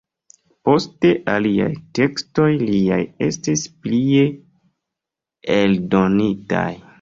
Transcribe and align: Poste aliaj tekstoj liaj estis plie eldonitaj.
Poste 0.67 1.09
aliaj 1.33 1.67
tekstoj 1.99 2.47
liaj 2.61 2.99
estis 3.27 3.67
plie 3.85 4.25
eldonitaj. 5.59 6.67